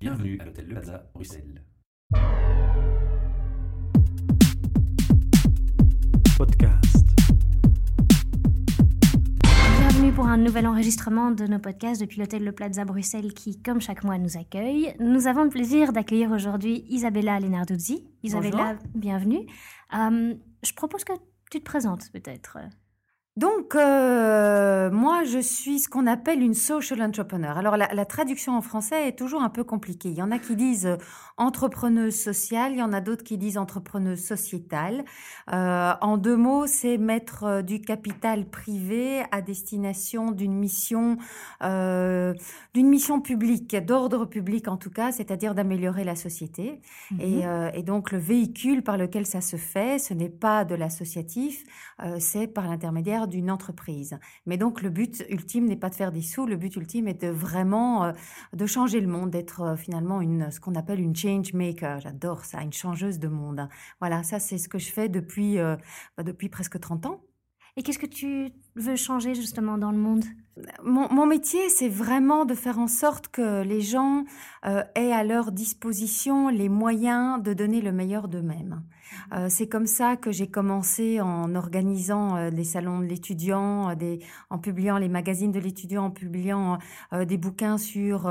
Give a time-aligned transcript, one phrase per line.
[0.00, 1.62] Bienvenue à l'hôtel Le Plaza, Bruxelles.
[6.38, 7.06] Podcast.
[9.78, 13.82] Bienvenue pour un nouvel enregistrement de nos podcasts depuis l'hôtel Le Plaza Bruxelles qui, comme
[13.82, 14.96] chaque mois, nous accueille.
[15.00, 18.08] Nous avons le plaisir d'accueillir aujourd'hui Isabella Lenarduzzi.
[18.22, 19.46] Isabella, bienvenue.
[19.92, 21.12] Euh, je propose que
[21.50, 22.56] tu te présentes peut-être.
[23.36, 27.56] Donc, euh, moi, je suis ce qu'on appelle une social entrepreneur.
[27.56, 30.10] Alors, la, la, traduction en français est toujours un peu compliquée.
[30.10, 30.96] Il y en a qui disent euh,
[31.40, 35.04] entrepreneuse sociale, il y en a d'autres qui disent entrepreneuse sociétale.
[35.52, 41.16] Euh, en deux mots, c'est mettre du capital privé à destination d'une mission,
[41.62, 42.34] euh,
[42.74, 46.82] d'une mission publique, d'ordre public en tout cas, c'est-à-dire d'améliorer la société.
[47.10, 47.20] Mmh.
[47.20, 50.74] Et, euh, et, donc, le véhicule par lequel ça se fait, ce n'est pas de
[50.74, 51.64] l'associatif,
[52.18, 54.18] c'est par l'intermédiaire d'une entreprise.
[54.46, 57.22] Mais donc le but ultime n'est pas de faire des sous, le but ultime est
[57.22, 58.12] de vraiment euh,
[58.52, 62.00] de changer le monde, d'être euh, finalement une ce qu'on appelle une change maker.
[62.00, 63.68] J'adore ça, une changeuse de monde.
[64.00, 65.76] Voilà, ça c'est ce que je fais depuis euh,
[66.16, 67.22] bah, depuis presque 30 ans.
[67.76, 70.24] Et qu'est-ce que tu veux changer justement dans le monde.
[70.82, 74.24] Mon, mon, métier, c'est vraiment de faire en sorte que les gens
[74.66, 78.82] euh, aient à leur disposition les moyens de donner le meilleur d'eux-mêmes.
[79.32, 84.20] Euh, c'est comme ça que j'ai commencé en organisant euh, des salons de l'étudiant, des,
[84.50, 86.78] en publiant les magazines de l'étudiant, en publiant
[87.12, 88.26] euh, des bouquins sur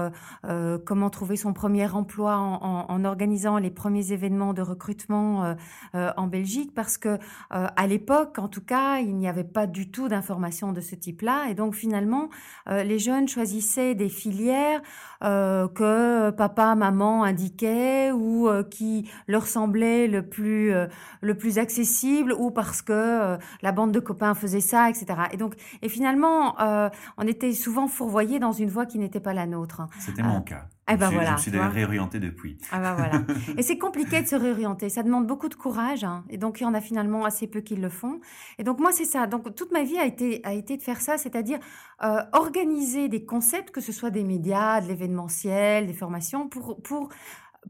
[0.45, 5.55] euh, comment trouver son premier emploi, en, en, en, organisant les premiers événements de recrutement
[5.93, 7.17] en Belgique, parce que
[7.49, 10.38] à l'époque, en tout cas, il n'y avait pas du tout d'informations
[10.73, 12.29] de ce type-là, et donc finalement,
[12.67, 14.81] les jeunes choisissaient des filières
[15.21, 20.87] que papa, maman indiquaient ou qui leur semblaient le plus euh,
[21.21, 25.05] le plus accessible ou parce que euh, la bande de copains faisait ça, etc.
[25.31, 29.33] Et donc, et finalement, euh, on était souvent fourvoyés dans une voie qui n'était pas
[29.33, 29.81] la nôtre.
[29.99, 30.67] C'était mon cas.
[30.91, 32.57] Eh ben je, voilà, je me suis d'ailleurs réorienté depuis.
[32.71, 33.23] Ah ben voilà.
[33.57, 34.89] et c'est compliqué de se réorienter.
[34.89, 36.03] Ça demande beaucoup de courage.
[36.03, 36.23] Hein.
[36.29, 38.19] Et donc, il y en a finalement assez peu qui le font.
[38.57, 39.27] Et donc, moi, c'est ça.
[39.27, 41.59] Donc, toute ma vie a été, a été de faire ça, c'est-à-dire
[42.03, 47.09] euh, organiser des concepts, que ce soit des médias, de l'événementiel, des formations, pour, pour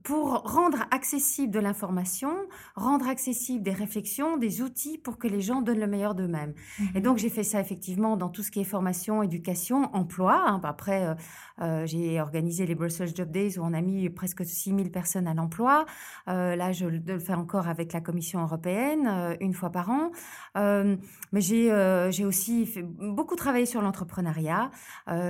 [0.03, 2.31] pour rendre accessible de l'information,
[2.75, 6.53] rendre accessible des réflexions, des outils pour que les gens donnent le meilleur d'eux-mêmes.
[6.79, 6.83] Mmh.
[6.95, 10.43] Et donc j'ai fait ça effectivement dans tout ce qui est formation, éducation, emploi.
[10.47, 10.61] Hein.
[10.63, 11.13] Après, euh,
[11.61, 15.33] euh, j'ai organisé les Brussels Job Days où on a mis presque 6000 personnes à
[15.33, 15.85] l'emploi.
[16.27, 20.11] Euh, là, je le fais encore avec la Commission européenne, une fois par an.
[20.55, 21.69] Mais j'ai
[22.11, 24.71] j'ai aussi fait beaucoup travaillé sur l'entrepreneuriat.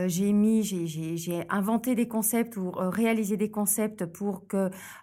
[0.08, 4.59] j'ai mis, j'ai inventé des concepts ou réalisé des concepts pour que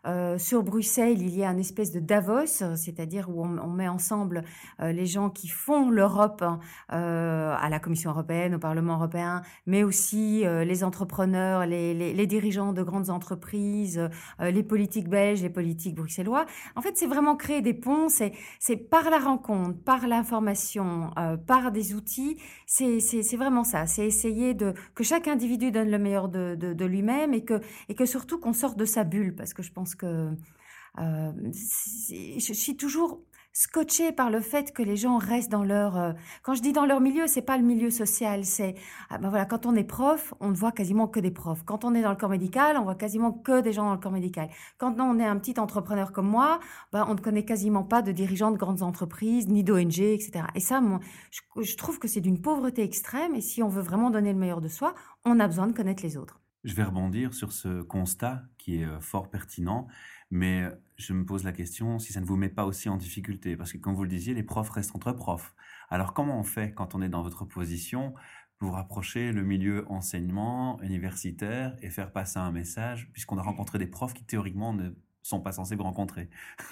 [0.07, 2.47] euh, sur Bruxelles, il y ait un espèce de Davos,
[2.77, 4.45] c'est-à-dire où on, met ensemble
[4.81, 6.45] euh, les gens qui font l'Europe
[6.93, 12.83] euh, à la Commission européenne, au Parlement européen, mais aussi les entrepreneurs, les, dirigeants de
[12.83, 14.09] grandes entreprises,
[14.41, 16.47] les politiques belges, les politiques bruxellois.
[16.75, 21.11] En fait, c'est vraiment créer des ponts, c'est par la rencontre, par l'information,
[21.47, 26.29] par des outils, c'est vraiment ça, c'est essayer de que chaque individu donne le meilleur
[26.29, 29.55] de, de, de lui-même et que, et que surtout qu'on sorte de sa bulle parce
[29.55, 30.31] que je pense que
[30.99, 33.21] euh, je suis toujours
[33.53, 36.85] scotché par le fait que les gens restent dans leur euh, quand je dis dans
[36.85, 38.75] leur milieu c'est pas le milieu social c'est
[39.09, 41.63] ah ben voilà quand on est prof on ne voit quasiment que des profs.
[41.65, 43.99] Quand on est dans le corps médical on voit quasiment que des gens dans le
[43.99, 44.51] corps médical.
[44.77, 46.61] Quand on est un petit entrepreneur comme moi
[46.93, 50.61] ben on ne connaît quasiment pas de dirigeants de grandes entreprises ni d'ONG etc et
[50.61, 50.83] ça
[51.57, 54.61] je trouve que c'est d'une pauvreté extrême et si on veut vraiment donner le meilleur
[54.61, 58.43] de soi on a besoin de connaître les autres je vais rebondir sur ce constat
[58.59, 59.87] qui est euh, fort pertinent,
[60.31, 62.97] mais euh, je me pose la question si ça ne vous met pas aussi en
[62.97, 65.55] difficulté, parce que comme vous le disiez, les profs restent entre profs.
[65.89, 68.15] Alors comment on fait quand on est dans votre position
[68.59, 73.87] pour rapprocher le milieu enseignement universitaire et faire passer un message, puisqu'on a rencontré des
[73.87, 74.91] profs qui théoriquement ne
[75.23, 76.29] sont pas censés vous rencontrer?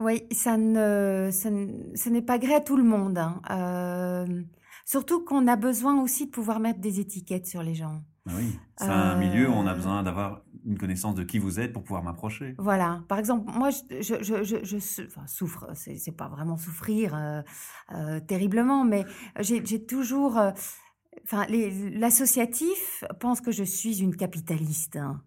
[0.00, 3.18] Oui, ça ne, ça n'est pas gré à tout le monde.
[3.18, 3.42] Hein.
[3.50, 4.42] Euh,
[4.86, 8.02] surtout qu'on a besoin aussi de pouvoir mettre des étiquettes sur les gens.
[8.28, 8.92] Ah oui, c'est euh...
[8.92, 12.02] un milieu où on a besoin d'avoir une connaissance de qui vous êtes pour pouvoir
[12.02, 12.54] m'approcher.
[12.58, 13.02] Voilà.
[13.08, 15.66] Par exemple, moi, je, je, je, je, enfin, souffre.
[15.74, 17.40] C'est, pas vraiment souffrir euh,
[17.92, 19.04] euh, terriblement, mais
[19.38, 20.38] j'ai, toujours.
[20.38, 20.50] Euh,
[21.24, 24.96] enfin, l'associatif pense que je suis une capitaliste.
[24.96, 25.22] Hein.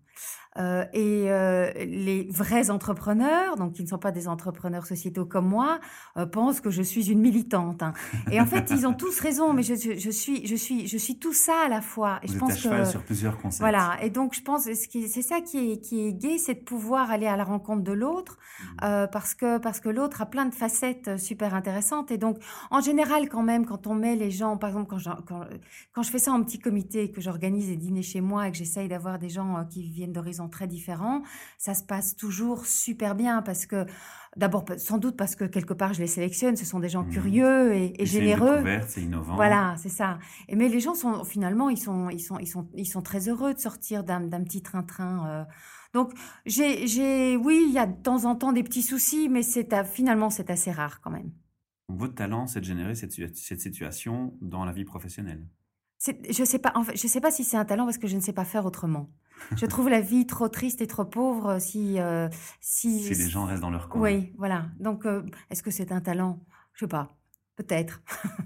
[0.57, 5.47] Euh, et euh, les vrais entrepreneurs, donc qui ne sont pas des entrepreneurs sociétaux comme
[5.47, 5.79] moi,
[6.17, 7.81] euh, pensent que je suis une militante.
[7.81, 7.93] Hein.
[8.31, 10.97] Et en fait, ils ont tous raison, mais je, je, je, suis, je suis, je
[10.97, 12.19] suis tout ça à la fois.
[12.23, 13.61] Et Vous je êtes pense à cheval que sur plusieurs concepts.
[13.61, 13.97] voilà.
[14.03, 14.73] Et donc, je pense que
[15.07, 17.91] c'est ça qui est, qui est gai, c'est de pouvoir aller à la rencontre de
[17.93, 18.37] l'autre,
[18.81, 19.07] Mmh.
[19.11, 22.11] parce que parce que l'autre a plein de facettes super intéressantes.
[22.11, 22.37] Et donc,
[22.71, 25.41] en général, quand même, quand on met les gens, par exemple, quand je, quand,
[25.91, 28.57] quand je fais ça en petit comité, que j'organise des dîners chez moi et que
[28.57, 31.23] j'essaye d'avoir des gens qui viennent d'horizons sont très différents,
[31.57, 33.85] ça se passe toujours super bien parce que
[34.35, 36.55] D'abord, sans doute parce que quelque part, je les sélectionne.
[36.55, 37.09] Ce sont des gens mmh.
[37.09, 38.63] curieux et, et généreux.
[38.87, 39.35] C'est innovant.
[39.35, 40.17] Voilà, c'est ça.
[40.47, 43.29] Et, mais les gens sont finalement, ils sont, ils sont, ils sont, ils sont très
[43.29, 45.27] heureux de sortir d'un petit train-train.
[45.27, 45.43] Euh.
[45.93, 46.13] Donc,
[46.47, 49.85] j'ai, j'ai, oui, il y a de temps en temps des petits soucis, mais c'est
[49.85, 51.31] finalement, c'est assez rare quand même.
[51.89, 55.45] Votre talent, c'est de générer cette, cette situation dans la vie professionnelle.
[56.29, 56.71] Je sais pas.
[56.75, 58.45] En fait, je sais pas si c'est un talent parce que je ne sais pas
[58.45, 59.09] faire autrement.
[59.55, 62.29] Je trouve la vie trop triste et trop pauvre si euh,
[62.59, 62.99] si.
[63.03, 64.01] Si les gens restent dans leur coin.
[64.01, 64.67] Oui, voilà.
[64.79, 66.39] Donc, euh, est-ce que c'est un talent?
[66.73, 67.17] Je sais pas.
[67.55, 68.01] Peut-être.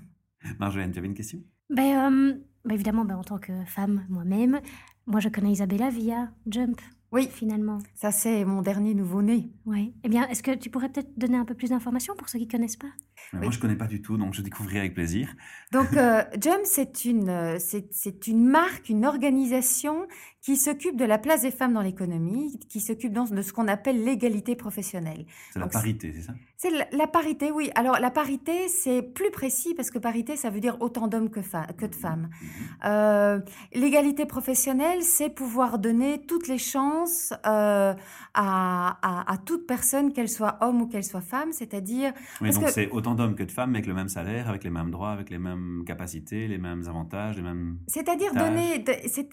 [0.60, 1.40] Marjolaine, tu avais une question?
[1.70, 2.34] Ben, euh,
[2.66, 4.62] ben, évidemment, ben, en tant que femme moi-même,
[5.06, 6.80] moi je connais Isabella via Jump.
[7.12, 7.78] Oui, finalement.
[7.96, 9.50] Ça, c'est mon dernier nouveau-né.
[9.66, 9.96] Oui.
[10.04, 12.48] Eh bien, est-ce que tu pourrais peut-être donner un peu plus d'informations pour ceux qui
[12.48, 12.92] ne connaissent pas?
[13.32, 15.34] Moi, je ne connais pas du tout, donc je découvrirai avec plaisir.
[15.72, 20.06] Donc, euh, Jump, c'est une, c'est une marque, une organisation
[20.48, 24.06] qui s'occupe de la place des femmes dans l'économie, qui s'occupe de ce qu'on appelle
[24.06, 25.26] l'égalité professionnelle.
[25.52, 26.36] C'est la parité, c'est ça?
[26.56, 27.70] C'est la, parité, oui.
[27.76, 31.42] Alors la parité, c'est plus précis parce que parité, ça veut dire autant d'hommes que,
[31.42, 32.30] que, de femmes.
[32.42, 32.50] Mhm.
[32.86, 33.40] Euh,
[33.74, 37.94] l'égalité professionnelle, c'est pouvoir donner toutes les chances euh,
[38.34, 42.14] à, à, toute personne, qu'elle soit homme ou qu'elle soit femme, c'est-à-dire...
[42.40, 44.92] Oui, donc c'est autant d'hommes que de femmes, avec le même salaire, avec les mêmes
[44.92, 47.80] droits, avec les mêmes capacités, les mêmes avantages, les mêmes...
[47.88, 48.84] C'est-à-dire donner,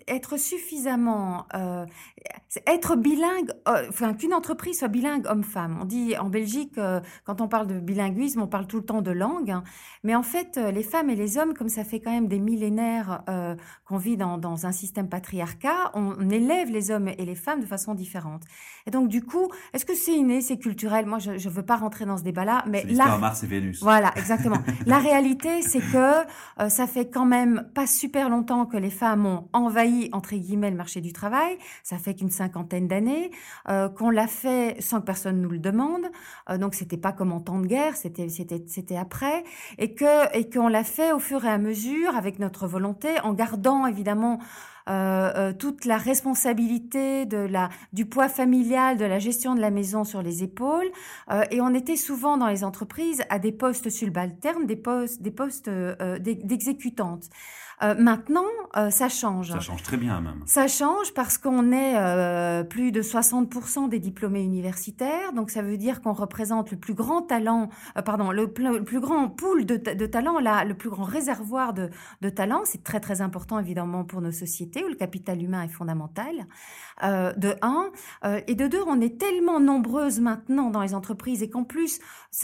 [0.09, 1.04] être suffisamment
[1.55, 1.87] euh,
[2.67, 5.79] être bilingue, euh, enfin qu'une entreprise soit bilingue homme-femme.
[5.83, 9.03] On dit en Belgique, euh, quand on parle de bilinguisme, on parle tout le temps
[9.03, 9.65] de langue, hein.
[10.05, 13.23] mais en fait, les femmes et les hommes, comme ça fait quand même des millénaires
[13.85, 17.67] qu'on vit dans, dans, un système patriarcat, on, élève les hommes et les femmes de
[17.67, 18.43] façon différente.
[18.87, 21.07] Et donc du coup, est-ce que c'est inné, c'est culturel?
[21.07, 23.83] Moi, je ne veux pas rentrer dans ce débat-là, mais là, Mars et Vénus.
[23.83, 24.59] Voilà, exactement.
[24.87, 29.49] la réalité, c'est que ça fait quand même pas super longtemps que les femmes ont
[29.53, 31.57] envahi entre guillemets le marché du travail.
[31.83, 33.31] Ça fait qu'une cinquantaine d'années
[33.69, 36.05] euh, qu'on l'a fait sans que personne nous le demande.
[36.51, 39.45] Euh, donc c'était pas comme en temps de guerre, c'était c'était c'était après
[39.79, 43.33] et que et qu'on l'a fait au fur et à mesure avec notre volonté, en
[43.33, 44.39] gardant évidemment
[44.87, 49.71] euh, euh, toute la responsabilité de la, du poids familial, de la gestion de la
[49.71, 50.91] maison sur les épaules.
[51.51, 55.71] Et on était souvent dans les entreprises à des postes subalternes, des postes, des postes
[55.71, 57.31] d'exécutantes.
[57.85, 58.47] Euh, maintenant,
[58.77, 59.53] euh, ça change.
[59.53, 60.43] Ça change très bien même.
[60.47, 65.77] Ça change parce qu'on est euh, plus de 60% des diplômés universitaires, donc ça veut
[65.77, 67.69] dire qu'on représente le plus grand talent,
[68.05, 71.91] pardon, le, plus grand pool de, de talent, là, le plus grand réservoir de,
[72.23, 72.63] de talent.
[72.65, 76.47] C'est très très important évidemment pour nos sociétés où le capital humain est fondamental.
[77.03, 77.91] De un
[78.47, 82.01] et de deux, on est tellement nombreuses maintenant dans les entreprises et qu'en plus,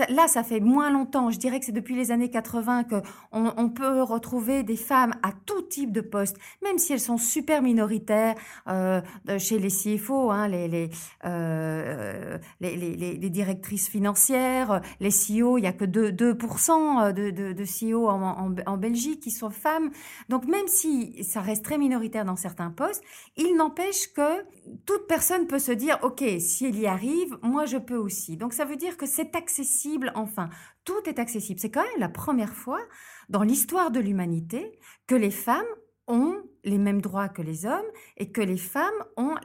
[0.08, 1.30] là, ça fait moins longtemps.
[1.30, 2.96] Je dirais que c'est depuis les années 80 que
[3.32, 7.62] on, peut retrouver des femmes à tout type de postes, même si elles sont super
[7.62, 8.34] minoritaires
[8.68, 9.00] euh,
[9.38, 10.90] chez les CFO, hein, les, les,
[11.24, 18.54] euh, directrices financières, les CEO, il n'y a que 2%, 2 de, de, CEO en,
[18.66, 19.90] en, Belgique qui sont femmes.
[20.28, 23.02] Donc même si ça reste très minoritaire dans certains postes,
[23.36, 24.39] il n'empêche que
[24.86, 28.36] toute personne peut se dire, OK, si elle y arrive, moi je peux aussi.
[28.36, 30.48] Donc ça veut dire que c'est accessible, enfin,
[30.84, 31.60] tout est accessible.
[31.60, 32.80] C'est quand même la première fois
[33.28, 35.66] dans l'histoire de l'humanité que les femmes
[36.06, 39.36] ont les mêmes droits que les hommes et que les femmes ont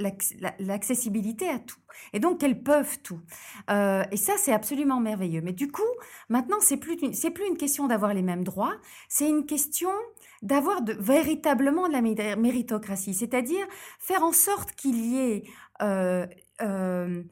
[0.59, 1.79] l'accessibilité à tout.
[2.11, 3.21] Et donc qu'elles peuvent tout.
[3.69, 5.41] Euh, et ça, c'est absolument merveilleux.
[5.41, 5.83] Mais du coup,
[6.27, 8.75] maintenant, c'est plus plus une question d'avoir les mêmes droits,
[9.07, 9.91] c'est une question
[10.41, 13.65] d'avoir de, véritablement de la méritocratie, c'est-à-dire
[13.99, 15.43] faire en sorte qu'il y ait
[15.81, 16.25] euh,
[16.61, 17.23] euh,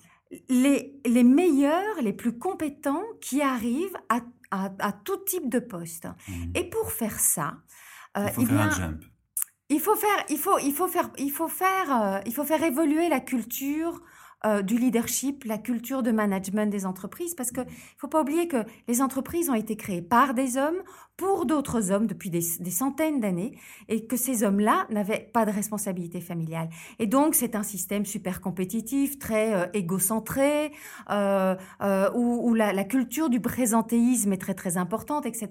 [0.49, 4.21] les, les meilleurs, les plus compétents qui arrivent à
[4.79, 6.05] à, tout type de poste.
[6.05, 6.31] Mmh.
[6.53, 7.55] Et pour faire ça,
[8.17, 9.03] euh, il faut faire un jump.
[9.69, 13.09] Il faut faire, il faut, il faut faire, il faut faire, il faut faire évoluer
[13.09, 13.99] la culture
[14.45, 18.49] euh, du leadership, la culture de management des entreprises, parce qu'il ne faut pas oublier
[18.49, 20.83] que les entreprises ont été créées par des hommes,
[21.17, 26.21] pour d'autres hommes depuis des, centaines d'années, et que ces hommes-là n'avaient pas de responsabilité
[26.21, 26.69] familiale.
[26.99, 30.71] Et donc, c'est un système super compétitif, très euh, égocentré,
[31.09, 31.55] euh,
[32.13, 35.49] où, la, culture du présentéisme est très très importante, etc.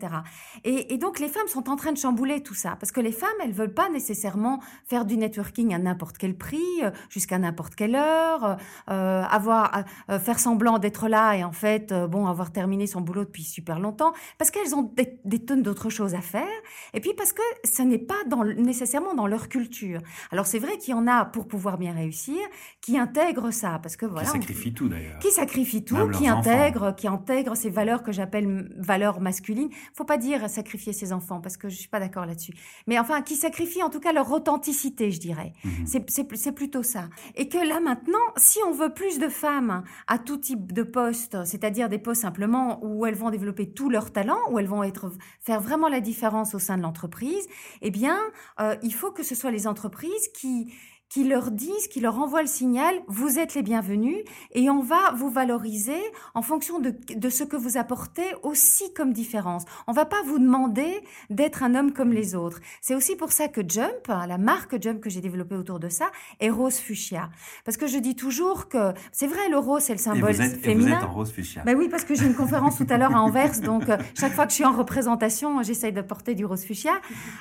[0.65, 3.31] Et, donc, les femmes sont en train de chambouler tout ça, parce que les femmes,
[3.43, 8.59] elles veulent pas nécessairement faire du networking à n'importe quel prix, jusqu'à n'importe quelle heure,
[8.91, 13.01] euh, avoir euh, faire semblant d'être là et en fait euh, bon avoir terminé son
[13.01, 16.49] boulot depuis super longtemps parce qu'elles ont des, d'autres choses à faire,
[16.95, 20.01] et puis parce que ce n'est pas dans, nécessairement dans leur culture.
[20.31, 22.39] Alors c'est vrai qu'il y en a pour pouvoir bien réussir
[22.81, 24.31] qui intègrent ça, parce que voilà.
[24.31, 25.19] Qui sacrifient tout d'ailleurs.
[25.19, 29.69] Qui sacrifient tout, qui intègrent, qui intègrent ces valeurs que j'appelle valeurs masculines.
[29.95, 32.55] Faut pas dire sacrifier ses enfants parce que je suis pas d'accord là-dessus.
[32.87, 35.53] Mais enfin, qui sacrifient en tout cas leur authenticité, je dirais.
[35.65, 35.87] Mhm.
[35.87, 37.09] C'est plutôt ça.
[37.35, 41.45] Et que là maintenant, si on veut plus de femmes à tout type de postes,
[41.45, 45.13] c'est-à-dire des postes simplement où elles vont développer tout leur talent, où elles vont être
[45.43, 47.47] faire vraiment la différence au sein de l'entreprise,
[47.81, 48.19] eh bien,
[48.61, 50.73] euh, il faut que ce soit les entreprises qui
[51.13, 54.17] qui leur disent, qui leur envoient le signal, vous êtes les bienvenus
[54.53, 56.01] et on va vous valoriser
[56.33, 59.67] en fonction de, de ce que vous apportez aussi comme différence.
[59.87, 62.61] On va pas vous demander d'être un homme comme les autres.
[62.81, 65.91] C'est aussi pour ça que Jump, hein, la marque Jump que j'ai développée autour de
[65.91, 67.29] ça, est rose fuchsia.
[67.67, 70.41] Parce que je dis toujours que c'est vrai, le rose c'est le symbole et vous
[70.41, 70.93] êtes, féminin.
[70.93, 71.63] Et vous êtes en rose fuchsia.
[71.67, 74.33] Ben oui, parce que j'ai une conférence tout à l'heure à Anvers, donc euh, chaque
[74.33, 76.95] fois que je suis en représentation, j'essaye de porter du rose fuchsia.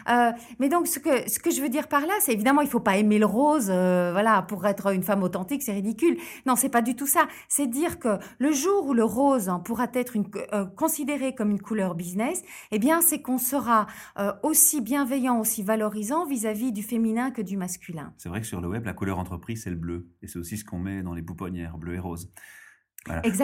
[0.10, 2.68] Euh, mais donc ce que ce que je veux dire par là, c'est évidemment il
[2.68, 6.18] faut pas aimer le rose euh, voilà, pour être une femme authentique, c'est ridicule.
[6.46, 7.28] Non, c'est pas du tout ça.
[7.48, 11.52] C'est dire que le jour où le rose hein, pourra être une, euh, considéré comme
[11.52, 12.42] une couleur business,
[12.72, 13.88] eh bien, c'est qu'on sera
[14.18, 18.14] euh, aussi bienveillant, aussi valorisant vis-à-vis du féminin que du masculin.
[18.18, 20.10] C'est vrai que sur le web, la couleur entreprise, c'est le bleu.
[20.22, 22.32] Et c'est aussi ce qu'on met dans les pouponnières, bleu et rose.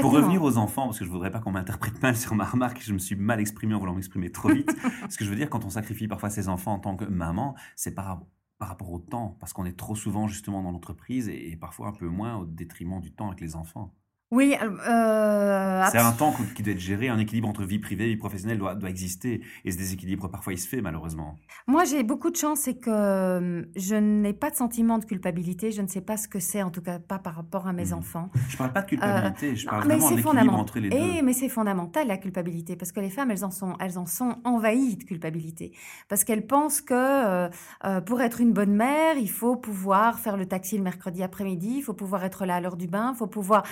[0.02, 2.80] Pour revenir aux enfants, parce que je voudrais pas qu'on m'interprète mal sur ma remarque,
[2.82, 4.72] je me suis mal exprimé en voulant m'exprimer trop vite.
[5.10, 7.56] ce que je veux dire, quand on sacrifie parfois ses enfants en tant que maman,
[7.76, 8.22] c'est par
[8.58, 11.94] par rapport au temps, parce qu'on est trop souvent justement dans l'entreprise et, parfois un
[11.94, 13.94] peu moins au détriment du temps avec les enfants.
[14.29, 18.10] Oui, euh, c'est un temps qui doit être géré, un équilibre entre vie privée et
[18.10, 19.39] vie professionnelle doit, doit exister.
[19.63, 21.38] Et ce déséquilibre, parfois, il se fait malheureusement.
[21.65, 25.72] Moi, j'ai beaucoup de chance, c'est que euh, je n'ai pas de sentiment de culpabilité.
[25.72, 27.91] Je ne sais pas ce que c'est, en tout cas pas par rapport à mes
[27.91, 27.93] mmh.
[27.93, 28.29] enfants.
[28.50, 30.98] Je ne parle pas de culpabilité, je parle vraiment d'équilibre entre les deux.
[30.98, 34.05] Et, mais c'est fondamental, la culpabilité, parce que les femmes, elles en sont, elles en
[34.05, 35.72] sont envahies de culpabilité.
[36.10, 40.48] Parce qu'elles pensent que euh, pour être une bonne mère, il faut pouvoir faire le
[40.48, 43.27] taxi le mercredi après-midi, il faut pouvoir être là à l'heure du bain, il faut
[43.27, 43.63] pouvoir...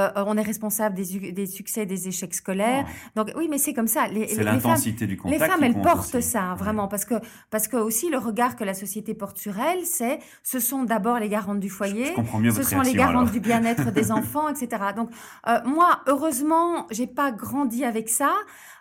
[0.00, 2.86] Euh, on est responsable des, des, succès, des échecs scolaires.
[2.86, 3.22] Ah.
[3.22, 4.08] Donc oui, mais c'est comme ça.
[4.08, 5.40] Les, c'est l'intensité du contact.
[5.40, 7.14] Les femmes, elles portent ça vraiment parce que
[7.50, 11.18] parce que aussi le regard que la société porte sur elles, c'est ce sont d'abord
[11.18, 12.14] les garantes du foyer,
[12.54, 14.82] ce sont les garantes du bien-être des enfants, etc.
[14.96, 15.10] Donc
[15.48, 18.32] euh, moi, heureusement, j'ai pas grandi avec ça.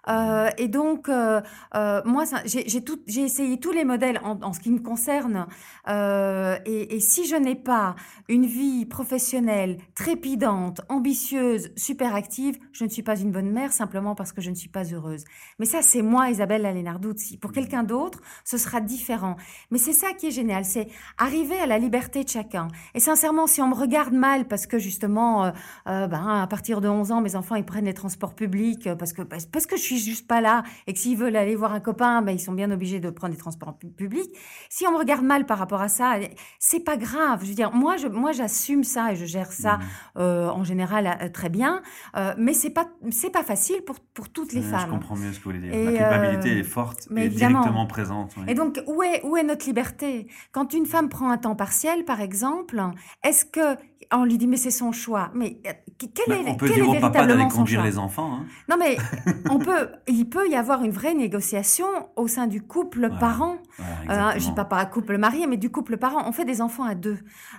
[0.10, 1.42] Euh, et donc, euh,
[1.76, 5.48] euh, moi, j'ai essayé tous les modèles en, en, ce qui me concerne.
[5.88, 7.96] Et, et, si je n'ai pas
[8.28, 14.16] une vie professionnelle trépidante, ambitieuse, super active, je ne suis pas une bonne mère simplement
[14.16, 15.26] parce que je ne suis pas heureuse.
[15.58, 17.38] Mais ça, c'est moi, Isabelle Lalénarduzzi.
[17.38, 19.36] Pour quelqu'un d'autre, ce sera différent.
[19.72, 20.88] Mais c'est ça qui est génial, c'est
[21.18, 22.68] arriver à la liberté de chacun.
[22.94, 25.52] Et sincèrement, si on me regarde mal parce que justement,
[25.86, 29.22] ben, à partir de 11 ans, mes enfants, ils prennent les transports publics parce que,
[29.22, 32.22] parce que je suis juste pas là et que s'ils veulent aller voir un copain,
[32.22, 34.32] ben, ils sont bien obligés de prendre des transports publics.
[34.70, 36.16] Si on me regarde mal par rapport à ça,
[36.60, 37.40] c'est pas grave.
[37.44, 39.82] Je veux dire, moi, je, moi, j'assume ça et je gère ça mmh.
[40.18, 41.82] euh, en général euh, très bien.
[42.16, 44.88] Euh, mais c'est pas, c'est pas facile pour, pour toutes les femmes.
[44.88, 45.92] Je comprends mieux ce que vous voulez dire.
[45.92, 48.36] La culpabilité est forte mais et directement présente.
[48.48, 50.28] Et donc, où est, où est notre liberté?
[50.52, 52.82] Quand une femme prend un temps partiel, par exemple,
[53.24, 53.78] est-ce que
[54.12, 55.32] on lui dit mais c'est son choix.
[55.34, 55.62] Mais
[56.08, 58.32] quel est, on peut quel dire est au papa d'aller conduire les enfants.
[58.34, 58.46] Hein.
[58.70, 58.98] Non mais
[59.50, 63.58] on peut, il peut y avoir une vraie négociation au sein du couple parent.
[64.06, 66.24] Voilà, euh, je dis pas par couple marié, mais du couple parent.
[66.28, 67.18] On fait des enfants à deux.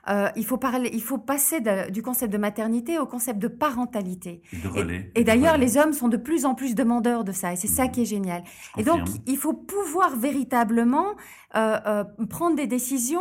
[0.09, 4.43] Euh, il faut parler, il faut passer du concept de maternité au concept de parentalité.
[4.53, 7.53] Et, de relais, et, d'ailleurs, les hommes sont de plus en plus demandeurs de ça,
[7.53, 7.91] et c'est ça mmh.
[7.91, 8.43] qui est génial.
[8.77, 11.15] Et donc, il faut pouvoir véritablement
[11.57, 13.21] euh, euh, prendre des décisions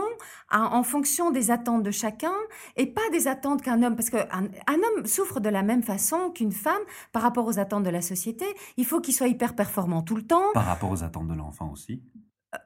[0.51, 2.33] en fonction des attentes de chacun
[2.75, 4.27] et pas des attentes qu'un homme, parce qu'un
[4.67, 8.01] un homme souffre de la même façon qu'une femme par rapport aux attentes de la
[8.01, 8.45] société.
[8.77, 10.53] Il faut qu'il soit hyper performant tout le temps.
[10.53, 12.01] Par rapport aux attentes de l'enfant aussi.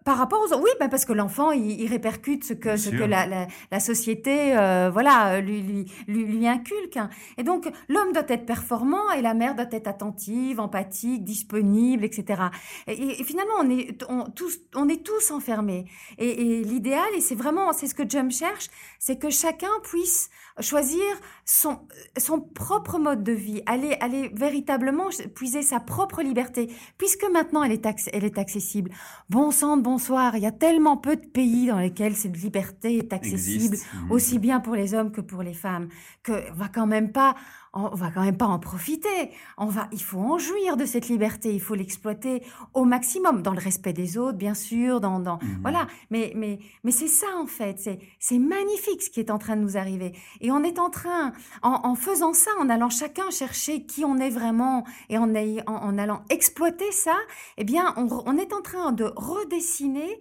[0.05, 3.25] Par rapport aux oui, ben parce que l'enfant il, répercute ce que ce que la,
[3.25, 6.97] la, la société euh, voilà lui, lui lui lui inculque
[7.37, 12.43] et donc l'homme doit être performant et la mère doit être attentive, empathique, disponible, etc.
[12.87, 15.83] Et, et finalement on est on, tous on est tous enfermés
[16.17, 20.29] et, et l'idéal et c'est vraiment c'est ce que Jump cherche, c'est que chacun puisse
[20.59, 21.03] choisir
[21.45, 21.79] son,
[22.17, 27.71] son propre mode de vie, aller, aller véritablement puiser sa propre liberté, puisque maintenant elle
[27.71, 28.91] est, elle est accessible.
[29.29, 32.97] Bon sang de bonsoir, il y a tellement peu de pays dans lesquels cette liberté
[32.97, 34.11] est accessible, mmh.
[34.11, 35.89] aussi bien pour les hommes que pour les femmes,
[36.21, 37.35] que va quand même pas
[37.73, 39.31] on va quand même pas en profiter.
[39.57, 41.53] On va, il faut en jouir de cette liberté.
[41.53, 45.01] Il faut l'exploiter au maximum, dans le respect des autres, bien sûr.
[45.01, 45.61] Dans, dans mmh.
[45.61, 45.87] voilà.
[46.11, 47.79] Mais, mais, mais c'est ça en fait.
[47.79, 50.13] C'est, c'est magnifique ce qui est en train de nous arriver.
[50.41, 54.29] Et on est en train, en, faisant ça, en allant chacun chercher qui on est
[54.29, 55.33] vraiment et en,
[55.65, 57.15] en, allant exploiter ça,
[57.57, 60.19] eh bien, on, on est en train de redessiner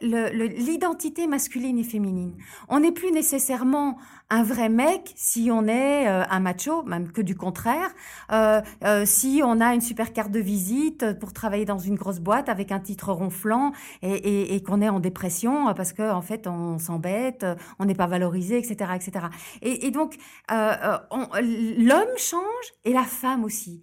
[0.00, 2.36] l'identité masculine et féminine.
[2.68, 3.98] On n'est plus nécessairement
[4.34, 7.94] un vrai mec si on est euh, un macho, même que du contraire.
[8.32, 12.18] Euh, euh, si on a une super carte de visite pour travailler dans une grosse
[12.18, 13.70] boîte avec un titre ronflant
[14.02, 17.46] et, qu'on est en dépression parce que en fait on s'embête,
[17.78, 19.26] on n'est pas valorisé, etc., etc.
[19.62, 20.16] Et, et donc
[20.50, 23.82] l'homme change et la femme aussi.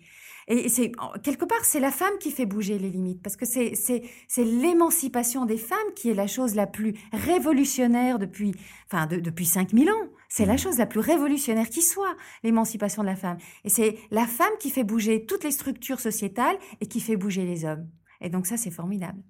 [0.52, 0.92] Et c'est
[1.24, 5.46] quelque part, c'est la femme qui fait bouger les limites, parce que c'est c'est l'émancipation
[5.46, 8.54] des femmes qui est la chose la plus révolutionnaire depuis
[8.86, 10.10] enfin depuis 5000 ans.
[10.28, 10.58] C'est la mmh.
[10.58, 13.38] chose la plus révolutionnaire qui soit, l'émancipation de la femme.
[13.64, 17.46] Et c'est la femme qui fait bouger toutes les structures sociétales et qui fait bouger
[17.46, 17.90] les hommes.
[18.20, 19.24] Et donc ça, c'est formidable.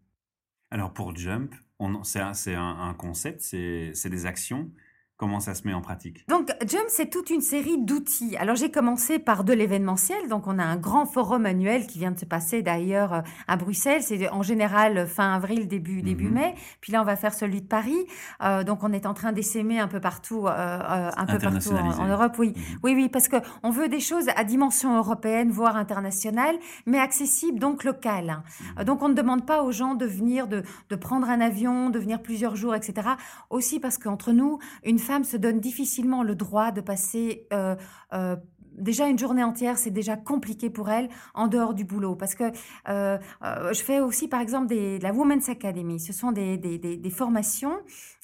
[0.71, 1.53] Alors pour Jump,
[2.03, 4.71] c'est un, un, concept, c'est des actions.
[5.21, 8.35] Comment ça se met en pratique Donc, Jump, c'est toute une série d'outils.
[8.37, 10.27] Alors, j'ai commencé par de l'événementiel.
[10.29, 13.55] Donc, on a un grand forum annuel qui vient de se passer d'ailleurs euh, à
[13.55, 14.01] Bruxelles.
[14.01, 16.33] C'est en général fin avril, début, début mhm.
[16.33, 16.55] mai.
[16.81, 18.07] Puis là, on va faire celui de Paris.
[18.41, 22.07] Euh, donc, on est en train d'essaimer un peu partout, euh, un peu partout en,
[22.07, 22.33] Europe.
[22.39, 22.79] Oui, mhm.
[22.81, 26.55] oui, oui, parce que on veut des choses à dimension européenne, voire internationale,
[26.87, 28.41] mais accessibles, donc locales.
[28.79, 28.85] Mhm.
[28.85, 31.99] Donc, on ne demande pas aux gens de venir, de, de prendre un avion, de
[31.99, 33.07] venir plusieurs jours, etc.
[33.51, 37.75] Aussi parce qu'entre nous, une femme se donne difficilement le droit de passer euh,
[38.13, 38.35] euh,
[38.73, 42.15] déjà une journée entière, c'est déjà compliqué pour elle en dehors du boulot.
[42.15, 42.51] Parce que
[42.89, 45.99] euh, je fais aussi, par exemple, des, de la Women's Academy.
[45.99, 47.77] Ce sont des, des formations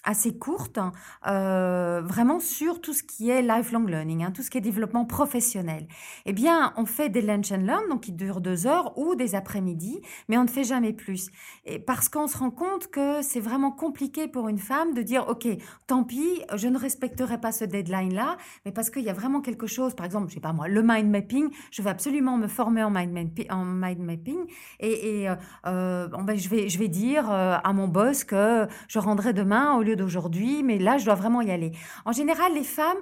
[0.08, 0.80] assez courte,
[1.28, 5.06] euh, vraiment sur tout ce qui est lifelong learning, hein, tout ce qui est développement
[5.06, 5.86] professionnel.
[6.26, 9.36] Eh bien, on fait des lunch and learn, donc qui durent deux heures, ou des
[9.36, 11.30] après-midi, mais on ne fait jamais plus.
[11.66, 15.28] Et parce qu'on se rend compte que c'est vraiment compliqué pour une femme de dire,
[15.28, 15.46] OK,
[15.88, 19.68] tant pis, je ne respecterai pas ce deadline-là, mais parce qu'il y a vraiment quelque
[19.68, 22.84] chose, par exemple, je sais pas moi, le mind mapping, je vais absolument me former
[22.84, 24.38] en mind, en mind mapping,
[24.80, 25.36] et, et euh,
[25.66, 29.76] euh ben, je, vais, je vais dire euh, à mon boss que je rendrai demain
[29.76, 31.74] au lieu d'aujourd'hui, mais là, je dois vraiment y aller.
[32.06, 32.98] En général, les femmes,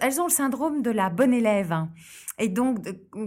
[0.00, 1.74] elles ont le syndrome de la bonne élève.
[2.38, 2.80] Et donc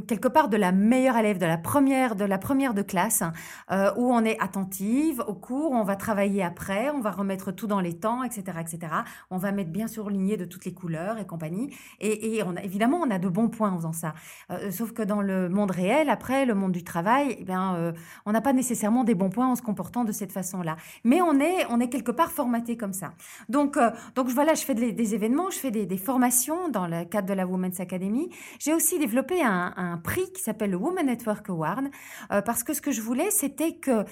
[0.06, 3.24] quelque part de la meilleure élève de la première de la première de classe
[3.72, 7.68] euh, où on est attentive au cours on va travailler après on va remettre tout
[7.68, 8.92] dans les temps etc etc
[9.30, 11.74] on va mettre bien surligné de toutes les couleurs et compagnie.
[12.02, 14.14] Et, évidemment on a de bons points en faisant ça.
[14.52, 17.94] Euh, sauf que dans le monde réel après le monde du travail eh euh,
[18.26, 21.22] on n'a pas nécessairement des bons points en se comportant de cette façon là mais
[21.22, 23.14] on est on est quelque part formaté comme ça.
[23.48, 23.80] Donc
[24.16, 27.34] donc voilà je fais des, événements je fais des, des formations dans le cadre de
[27.34, 28.30] la Women's Academy.
[28.60, 31.88] J'ai aussi développé un, prix qui s'appelle le Women Network Award
[32.32, 34.06] euh, parce que ce que je voulais, c'était que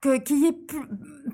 [0.00, 0.58] qu'il n'y ait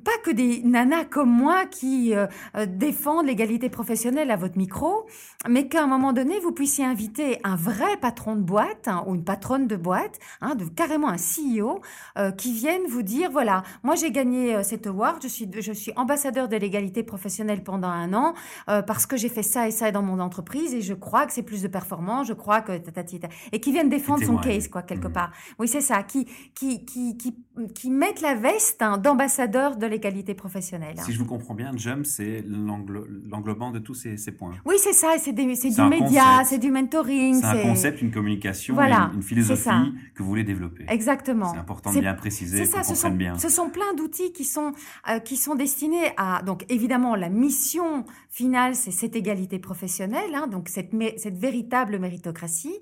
[0.05, 2.27] pas que des nanas comme moi qui euh,
[2.57, 5.07] euh, défendent l'égalité professionnelle à votre micro,
[5.49, 9.15] mais qu'à un moment donné, vous puissiez inviter un vrai patron de boîte hein, ou
[9.15, 11.81] une patronne de boîte, hein, de, carrément un CEO,
[12.19, 15.93] euh, qui vienne vous dire, voilà, moi j'ai gagné cet award, je suis, je suis
[15.97, 18.35] ambassadeur de l'égalité professionnelle pendant un an,
[18.67, 21.43] parce que j'ai fait ça et ça dans mon entreprise, et je crois que c'est
[21.43, 22.73] plus de performance, je crois que...
[23.53, 25.13] et qui viennent défendre son case, quoi, quelque mmh.
[25.13, 25.33] part.
[25.59, 27.35] Oui, c'est ça, qui, qui, qui, qui,
[27.75, 28.56] qui mettent la veille
[28.99, 30.97] d'ambassadeur de l'égalité professionnelle.
[31.05, 34.53] Si je vous comprends bien, JUMP, c'est l'englobant de tous ces, points.
[34.65, 37.41] Oui, c'est ça, c'est du média, c'est du mentoring.
[37.41, 40.85] C'est un concept, une communication, une, philosophie que vous voulez développer.
[40.89, 41.53] Exactement.
[41.53, 43.39] C'est important de bien préciser, qu'on comprenne bien.
[43.39, 44.73] Ce sont plein d'outils qui, sont
[45.09, 46.43] euh, qui sont destinés à...
[46.43, 52.79] Donc évidemment, la mission finale, c'est cette égalité professionnelle, hein, donc cette, cette véritable méritocratie.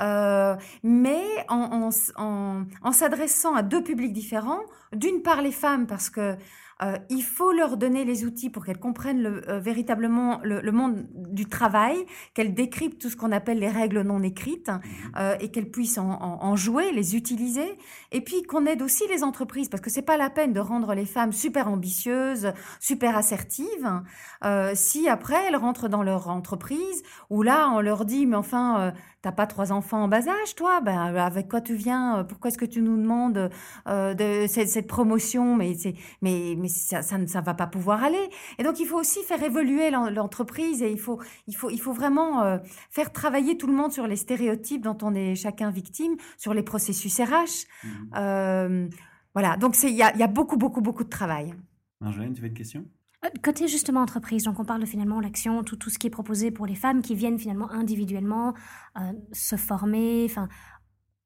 [0.00, 4.60] Euh, mais en, en, en s'adressant à deux publics différents,
[4.92, 6.36] d'une part les femmes parce que
[6.82, 10.72] euh, il faut leur donner les outils pour qu'elles comprennent le, euh, véritablement le, le,
[10.72, 14.80] monde du travail, qu'elles décryptent tout ce qu'on appelle les règles non écrites mmh.
[15.16, 17.78] euh, et qu'elles puissent en, en, en, jouer, les utiliser.
[18.12, 20.94] Et puis qu'on aide aussi les entreprises parce que c'est pas la peine de rendre
[20.94, 24.02] les femmes super ambitieuses, super assertives,
[24.44, 28.92] euh, si après elles rentrent dans leur entreprise où là on leur dit mais enfin
[29.26, 30.80] T'as pas trois enfants en bas âge, toi?
[30.80, 32.24] Ben avec quoi tu viens?
[32.28, 33.50] Pourquoi est-ce que tu nous demandes
[33.88, 35.56] euh, de cette, cette, promotion?
[35.56, 38.30] Mais c'est mais mais ça, ça ne ça va pas pouvoir aller.
[38.58, 41.92] Et donc il faut aussi faire évoluer l'entreprise et il faut il faut il faut
[41.92, 42.58] vraiment euh,
[42.90, 46.62] faire travailler tout le monde sur les stéréotypes dont on est chacun victime, sur les
[46.62, 47.66] processus RH.
[47.84, 47.88] Mmh.
[48.16, 48.88] Euh,
[49.34, 49.56] voilà.
[49.56, 51.54] Donc c'est il y a, y a beaucoup beaucoup beaucoup de travail.
[52.00, 52.84] Marjolaine, tu veux une question?
[53.24, 56.10] Euh, côté justement entreprise, donc on parle de finalement l'action, tout, tout ce qui est
[56.10, 58.54] proposé pour les femmes qui viennent finalement individuellement
[58.98, 60.48] euh, se former, enfin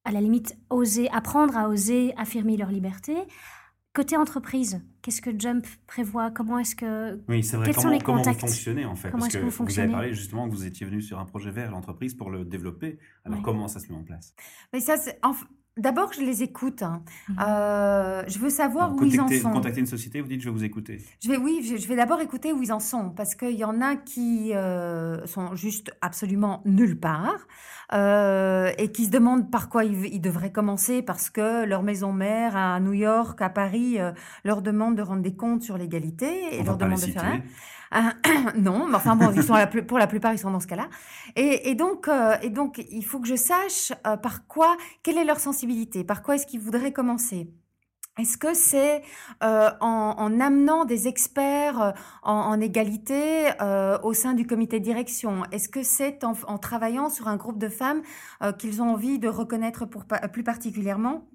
[0.05, 3.17] à la limite oser, apprendre à oser affirmer leur liberté.
[3.93, 6.31] Côté entreprise, qu'est-ce que Jump prévoit?
[6.31, 7.67] Comment est-ce que oui, c'est vrai.
[7.67, 8.41] Quels comment, sont les comment contacts?
[8.41, 9.11] vous fonctionnez en fait?
[9.11, 11.25] Comment Parce que que vous vous avez parlé justement que vous étiez venu sur un
[11.25, 13.01] projet vers l'entreprise pour le développer.
[13.25, 13.45] Alors Oui.
[13.45, 14.33] comment ça se met en place?
[14.73, 15.45] Mais ça, c'est- enf-
[15.81, 16.83] d'abord, je les écoute.
[16.83, 17.03] hein.
[17.29, 17.37] Mhm.
[17.47, 19.51] Euh, je veux savoir Alors, où ils en sont.
[19.51, 20.99] contactez une société, vous dites je vais vous écouter.
[21.23, 23.65] Je vais, oui, je, je vais d'abord écouter où ils en sont, parce qu'il y
[23.65, 27.47] en a qui euh, sont juste absolument nulle part
[27.93, 32.13] euh, et qui se demandent par quoi ils, ils devraient commencer, parce que leur maison
[32.13, 34.13] mère à New York, à Paris, euh,
[34.45, 37.41] leur demande de rendre des comptes sur l'égalité et On leur demande de faire
[38.57, 39.55] non, mais enfin bon, ils sont
[39.87, 40.89] pour la plupart, ils sont dans ce cas-là.
[41.37, 45.25] Et, donc, euh, et donc, il faut que je sache euh, par quoi, quelle est
[45.25, 47.49] leur sensibilité, par quoi est-ce qu'ils voudraient commencer?
[48.19, 49.03] Est-ce que c'est
[49.43, 54.85] euh, en, en amenant des experts euh, en, égalité euh, au sein du comité de
[54.85, 55.45] direction?
[55.53, 58.03] Est-ce que c'est en, travaillant sur un groupe de femmes
[58.43, 61.29] euh, qu'ils ont envie de reconnaître pour, plus particulièrement?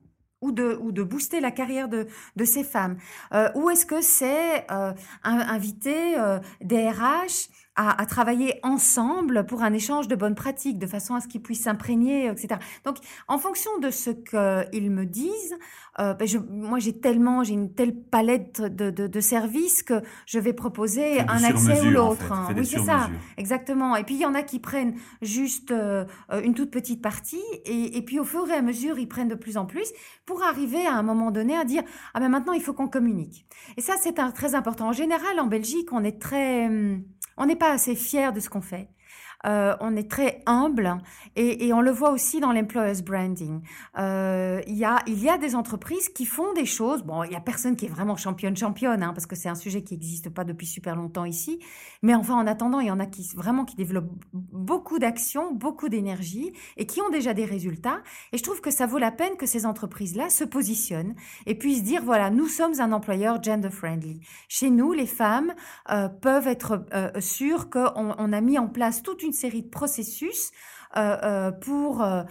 [0.45, 2.07] Ou de, booster la carrière de,
[2.45, 2.97] ces femmes
[3.33, 9.73] Euh, Ou est-ce que c'est euh, inviter euh, des RH à travailler ensemble pour un
[9.73, 12.55] échange de bonnes pratiques, de façon à ce qu'ils puissent s'imprégner, etc.
[12.85, 15.57] Donc, en fonction de ce qu'ils me disent,
[15.99, 20.01] euh, ben je, moi j'ai tellement, j'ai une telle palette de, de, de services que
[20.25, 22.17] je vais proposer un accès ou en l'autre.
[22.17, 22.33] fait.
[22.33, 22.47] hein.
[22.57, 23.09] Oui, c'est ça.
[23.37, 23.95] Exactement.
[23.95, 26.05] Et puis il y en a qui prennent juste euh,
[26.43, 29.35] une toute petite partie, et, et puis au fur et à mesure, ils prennent de
[29.35, 29.91] plus en plus
[30.25, 33.45] pour arriver à un moment donné à dire ah ben maintenant il faut qu'on communique.
[33.77, 34.87] Et ça c'est très important.
[34.89, 37.03] En général, en Belgique, on est très, hum,
[37.37, 38.89] on n'est pas assez fier de ce qu'on fait.
[39.45, 40.97] Euh, on est très humble
[41.35, 43.61] et, et on le voit aussi dans l'employers branding.
[43.97, 47.03] Euh, Il y, a, il y a des entreprises qui font des choses.
[47.03, 49.55] Bon, il y a personne qui est vraiment championne championne, hein, parce que c'est un
[49.55, 51.59] sujet qui n'existe pas depuis super longtemps ici.
[52.01, 55.89] Mais enfin, en attendant, il y en a qui vraiment qui développent beaucoup d'actions, beaucoup
[55.89, 58.01] d'énergie et qui ont déjà des résultats.
[58.31, 61.83] Et je trouve que ça vaut la peine que ces entreprises-là se positionnent et puissent
[61.83, 64.19] dire voilà, nous sommes un employeur gender friendly.
[64.47, 65.53] Chez nous, les femmes
[65.91, 69.69] euh, peuvent être euh, sûres qu'on on a mis en place toute une série de
[69.69, 70.51] processus
[70.97, 72.23] euh, euh, pour, euh,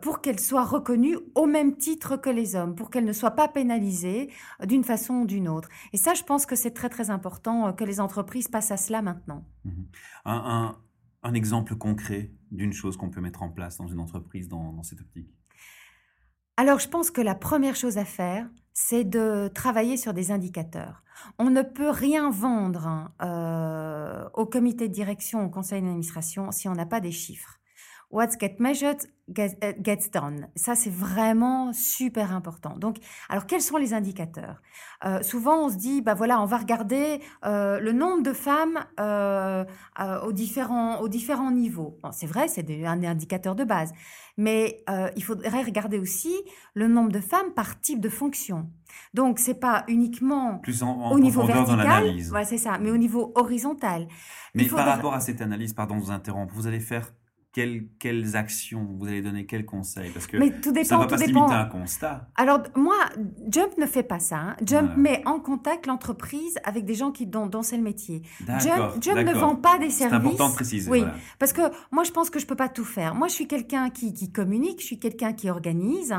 [0.00, 3.48] pour qu'elles soient reconnues au même titre que les hommes, pour qu'elles ne soient pas
[3.48, 5.68] pénalisées euh, d'une façon ou d'une autre.
[5.92, 9.02] Et ça, je pense que c'est très très important que les entreprises passent à cela
[9.02, 9.44] maintenant.
[9.64, 9.86] Mhm.
[10.24, 10.76] Un,
[11.34, 15.30] exemple concret d'une chose qu'on peut mettre en place dans une entreprise dans cette optique?
[16.56, 21.02] Alors, je pense que la première chose à faire, c'est de travailler sur des indicateurs.
[21.38, 26.68] On ne peut rien vendre hein, euh, au comité de direction, au conseil d'administration, si
[26.68, 27.58] on n'a pas des chiffres.
[28.12, 28.98] What's get measured
[29.34, 30.48] gets, euh, gets done.
[30.54, 32.76] Ça, c'est vraiment super important.
[32.76, 32.98] Donc,
[33.30, 34.60] alors, quels sont les indicateurs?
[35.06, 38.84] Euh, Souvent, on se dit, bah voilà, on va regarder euh, le nombre de femmes
[39.00, 39.64] euh,
[40.22, 41.98] aux, différents, aux différents niveaux.
[42.02, 43.92] Bon, c'est vrai, c'est un indicateur de base.
[44.36, 44.84] Mais
[45.16, 46.34] il faudrait regarder aussi
[46.74, 48.70] le nombre de femmes par type de fonction.
[49.14, 52.30] Donc, c'est pas uniquement Plus en, en au niveau vertical, l'analyse.
[52.30, 54.06] ouais, c'est ça, mais au niveau horizontal.
[54.54, 57.10] Mais par rapport à cette analyse, pardon de vous interrompre, vous allez faire
[57.52, 60.10] quelles, quelles actions Vous allez donner quels conseils?
[60.10, 61.40] Parce que Mais tout ça ne va tout pas se dépend.
[61.40, 62.28] limiter à un constat.
[62.36, 62.94] Alors, moi,
[63.48, 64.36] Jump ne fait pas ça.
[64.36, 64.56] hein.
[64.64, 68.22] Jump met en contact l'entreprise avec des gens qui, dont, dont c'est le métier.
[68.58, 70.16] Jump, Jump ne vend pas des C'est services.
[70.16, 70.90] important de préciser.
[70.90, 71.14] Oui, voilà.
[71.38, 73.14] parce que moi, je pense que je peux pas tout faire.
[73.14, 76.14] Moi, je suis quelqu'un qui, qui communique, je suis quelqu'un qui organise.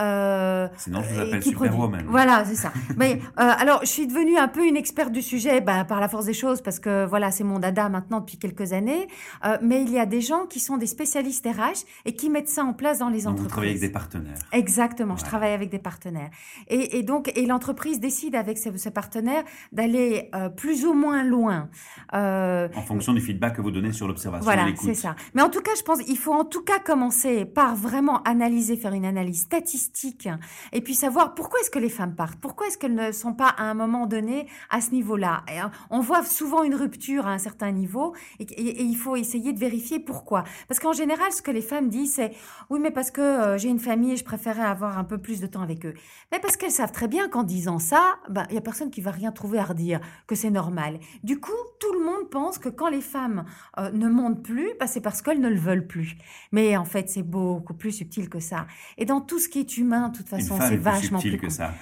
[0.00, 1.42] euh, Sinon, je vous appelle.
[1.42, 2.06] Superwoman.
[2.08, 2.72] Voilà, c'est ça.
[2.96, 6.08] Mais euh, alors, je suis devenue un peu une experte du sujet bah, par la
[6.08, 9.06] force des choses, parce que voilà, c'est mon dada maintenant depuis quelques années.
[9.44, 12.48] Euh, mais il y a des gens qui sont des spécialistes RH et qui mettent
[12.48, 13.48] ça en place dans les Donc, vous entreprises.
[13.50, 14.38] travaillez avec des partenaires.
[14.52, 16.30] Exactement, je travaille avec des partenaires.
[16.68, 21.22] Et, et donc, et l'entreprise décide avec ses, ses partenaires d'aller euh, plus ou moins
[21.24, 21.68] loin.
[22.14, 25.14] Euh, En fonction du feedback que vous donnez sur l'observation voilà, c'est ça.
[25.34, 28.76] Mais en tout cas, je pense qu'il faut en tout cas commencer par vraiment analyser,
[28.76, 30.28] faire une analyse statistique
[30.72, 33.48] et puis savoir pourquoi est-ce que les femmes partent, pourquoi est-ce qu'elles ne sont pas
[33.48, 35.42] à un moment donné à ce niveau-là.
[35.50, 39.16] Euh, on voit souvent une rupture à un certain niveau et, et- et il faut
[39.16, 40.44] essayer de vérifier pourquoi.
[40.68, 42.32] Parce qu'en général, ce que les femmes disent, c'est
[42.70, 45.40] oui, mais parce que euh, j'ai une famille et je préférais avoir un peu plus
[45.40, 45.94] de temps avec eux.
[46.30, 49.00] Mais parce qu'elles savent très bien qu'en disant ça, ben, il y a personne qui
[49.00, 50.98] va rien trouver à redire, que c'est normal.
[51.22, 53.44] Du coup, tout le monde pense que quand les femmes
[53.78, 56.16] euh, ne montent plus, ben, c'est parce qu'elles ne le veulent plus.
[56.52, 58.66] Mais en fait, c'est beaucoup plus subtil que ça.
[58.98, 61.38] Et dans tout ce qui est humain, de toute façon, c'est est plus vachement subtile
[61.38, 61.72] plus que ça.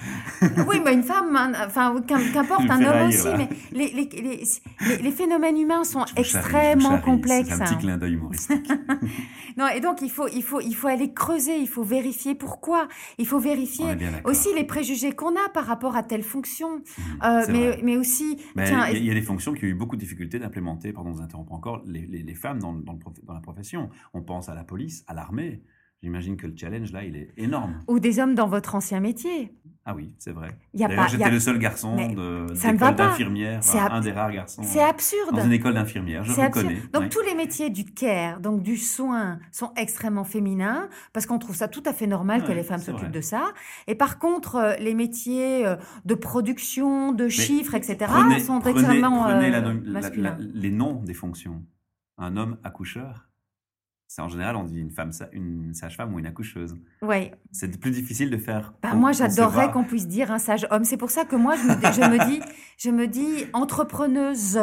[0.67, 3.37] oui, mais une femme, enfin, qu'im- qu'importe, un homme aussi, là.
[3.37, 7.01] mais les, les, les, les- phénomènes humains sont extrêmement charrie.
[7.01, 7.47] complexes.
[7.49, 7.77] C'est un petit hein.
[7.79, 8.70] clin d'œil humoristique.
[9.57, 12.87] non, et donc il faut, il, faut, il faut aller creuser, il faut vérifier pourquoi.
[13.17, 13.85] Il faut vérifier
[14.23, 16.77] aussi les préjugés qu'on a par rapport à telle fonction.
[16.77, 18.37] Mmh, euh, mais, mais, aussi.
[18.55, 21.53] il, y a, des fonctions qui ont eu beaucoup de difficultés d'implémenter, pardon, vous interrompre
[21.53, 23.89] encore, les, les, femmes dans, dans, le, dans la profession.
[24.13, 25.63] On pense à la police, à l'armée.
[26.01, 27.79] J'imagine que le challenge, là, il est énorme.
[27.87, 29.53] Ou des hommes dans votre ancien métier.
[29.83, 30.49] Ah oui, c'est vrai.
[30.75, 34.61] D'ailleurs, j'étais le seul garçon de l'école d'infirmière, un des rares garçons.
[34.63, 35.35] C'est absurde.
[35.35, 36.81] Dans une école d'infirmière, je reconnais.
[36.93, 41.55] Donc tous les métiers du care, donc du soin, sont extrêmement féminins parce qu'on trouve
[41.55, 43.53] ça tout à fait normal que les femmes s'occupent de ça.
[43.87, 48.11] Et par contre, euh, les métiers euh, de production, de chiffres, etc.,
[48.45, 50.37] sont extrêmement euh, masculins.
[50.39, 51.63] les noms des fonctions.
[52.17, 53.30] Un homme accoucheur
[54.13, 56.75] c'est en général, on dit une femme, une sage-femme ou une accoucheuse.
[57.01, 57.31] Oui.
[57.53, 58.73] C'est plus difficile de faire.
[58.83, 60.83] Bah, moi, j'adorerais qu'on puisse dire un sage homme.
[60.83, 62.41] C'est pour ça que moi, je me, je me dis,
[62.77, 64.59] je me dis entrepreneuse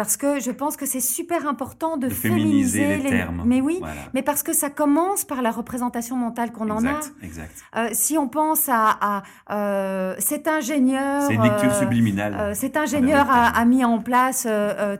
[0.00, 3.42] parce que je pense que c'est super important de, féminiser, les, termes.
[3.44, 3.82] Mais oui,
[4.14, 7.00] mais parce que ça commence par la représentation mentale qu'on en a.
[7.22, 7.54] Exact.
[7.76, 12.56] Euh, si on pense à, à euh, cet ingénieur, c'est une lecture euh, subliminale.
[12.56, 14.48] Cet ingénieur a, a, mis en place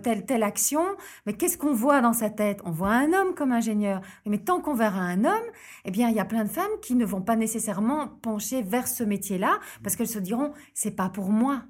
[0.02, 0.84] telle telle action,
[1.24, 2.60] mais qu'est-ce qu'on voit dans sa tête?
[2.66, 4.02] On voit un homme comme ingénieur.
[4.26, 5.48] Mais tant qu'on verra un homme,
[5.86, 8.86] eh bien, il y a plein de femmes qui ne vont pas nécessairement pencher vers
[8.86, 11.62] ce métier-là parce qu'elles se diront c'est pas pour moi.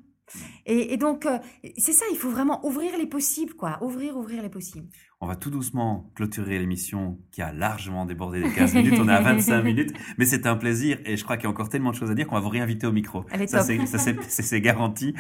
[0.67, 1.39] Et, donc, euh,
[1.79, 3.79] c'est ça, il faut vraiment ouvrir les possibles, quoi.
[3.83, 4.89] Ouvrir, ouvrir les possibles.
[5.21, 8.95] On va tout doucement clôturer l'émission qui a largement débordé les 15 minutes.
[9.01, 11.51] On est à 25 minutes, mais c'est un plaisir et je crois qu'il y a
[11.51, 13.25] encore tellement de choses à dire qu'on va vous réinviter au micro.
[13.47, 15.15] ça, c'est garanti.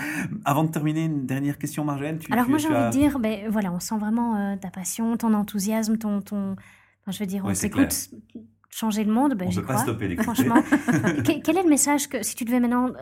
[0.44, 2.18] Avant de terminer, une dernière question, Marjolaine.
[2.30, 5.34] Alors, moi, j'ai envie de dire, ben, voilà, on sent vraiment euh, ta passion, ton
[5.34, 6.22] enthousiasme, ton.
[6.22, 6.56] ton...
[7.08, 8.10] je veux dire, on s'écoute
[8.70, 10.62] changer le monde, ben, on ne peut pas stopper Franchement.
[11.24, 12.92] quel est le message que, si tu devais maintenant euh,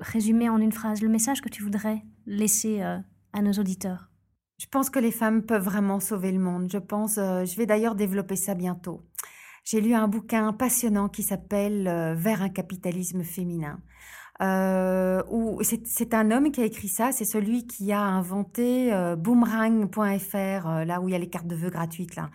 [0.00, 2.98] résumer en une phrase le message que tu voudrais laisser euh,
[3.32, 4.10] à nos auditeurs?
[4.58, 6.70] Je pense que les femmes peuvent vraiment sauver le monde.
[6.70, 9.04] Je pense, euh, je vais d'ailleurs développer ça bientôt.
[9.64, 13.80] J'ai lu un bouquin passionnant qui s'appelle euh, Vers un capitalisme féminin.
[14.40, 15.22] Euh,
[15.84, 21.08] c'est un homme qui a écrit ça, c'est celui qui a inventé boomerang.fr, là où
[21.08, 22.30] il y a les cartes de vœux gratuites là.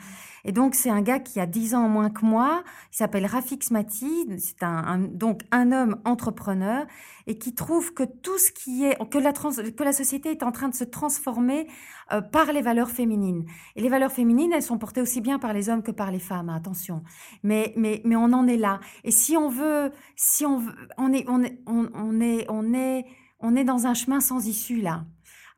[0.48, 2.64] Et donc, c'est un gars qui a 10 ans moins que moi.
[2.94, 4.28] Il s'appelle Rafik Mati.
[4.38, 6.86] C'est un, donc un homme entrepreneur
[7.28, 10.54] et qui trouve que tout ce qui est, que la, que la société est en
[10.54, 11.68] train de se transformer
[12.14, 13.46] euh, par les valeurs féminines.
[13.76, 16.20] Et les valeurs féminines, elles sont portées aussi bien par les hommes que par les
[16.20, 17.04] femmes, attention.
[17.44, 18.80] Mais, mais, mais on en est là.
[19.04, 21.87] Et si on veut, si on veut, on est, on est, on
[22.22, 23.06] est, on est,
[23.40, 25.06] on est dans un chemin sans issue là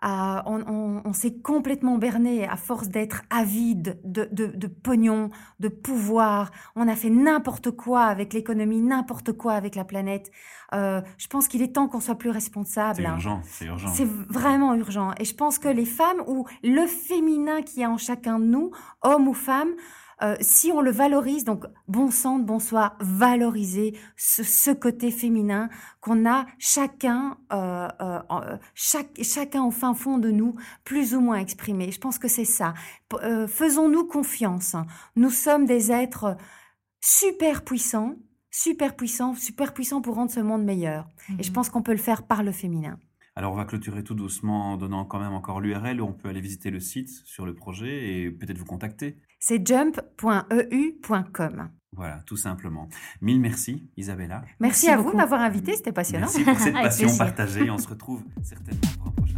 [0.01, 6.51] on, s'est complètement berné à force d'être avide de, pognon, de pouvoir.
[6.75, 10.31] On a fait n'importe quoi avec l'économie, n'importe quoi avec la planète.
[10.73, 12.97] Euh, je pense qu'il est temps qu'on soit plus responsable.
[12.97, 13.89] C'est urgent, c'est urgent.
[13.93, 15.13] C'est vraiment urgent.
[15.19, 18.71] Et je pense que les femmes ou le féminin qui est en chacun de nous,
[19.01, 19.71] homme ou femme,
[20.21, 25.69] euh, si on le valorise, donc bon sang, bonsoir, valoriser ce, côté féminin
[26.01, 31.37] qu'on a chacun, euh, euh, chaque, chacun au fin fond de nous, plus ou moins
[31.37, 31.91] exprimé.
[31.91, 32.73] Je pense que c'est ça.
[33.47, 34.75] Faisons-nous confiance.
[35.15, 36.37] Nous sommes des êtres
[37.01, 38.15] super puissants,
[38.51, 41.07] super puissants, super puissants pour rendre ce monde meilleur.
[41.39, 41.55] Et je mhm.
[41.55, 42.99] pense qu'on peut le faire par le féminin.
[43.35, 46.27] Alors on va clôturer tout doucement en donnant quand même encore l'URL où on peut
[46.27, 49.17] aller visiter le site sur le projet et peut-être vous contacter.
[49.39, 50.09] C'est jump.eu.com.
[51.93, 52.87] Voilà, tout simplement.
[53.21, 54.43] Mille merci Isabella.
[54.59, 56.27] Merci, à vous de m'avoir invité, c'était passionnant.
[56.27, 57.69] Merci pour cette passion partagée.
[57.69, 59.37] On se retrouve certainement pour un prochain.